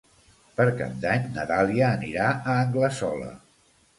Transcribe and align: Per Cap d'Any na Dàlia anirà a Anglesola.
Per 0.59 0.65
Cap 0.79 0.95
d'Any 1.03 1.27
na 1.35 1.43
Dàlia 1.51 1.91
anirà 1.99 2.31
a 2.37 2.57
Anglesola. 2.65 3.31